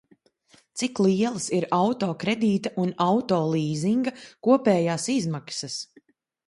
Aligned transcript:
Cik 0.81 1.01
lielas 1.05 1.45
ir 1.57 1.67
auto 1.79 2.09
kredīta 2.25 2.73
un 2.85 2.97
auto 3.07 3.41
līzinga 3.53 4.17
kopējās 4.49 5.11
izmaksas? 5.19 5.83